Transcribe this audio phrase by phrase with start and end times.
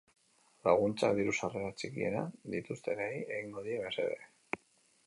[0.67, 4.61] Laguntzak diru-sarrera txikienak dituztenei egingo die mesede.